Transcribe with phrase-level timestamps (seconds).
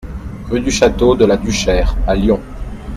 [0.49, 2.39] Rue du Château de la Duchère à Lyon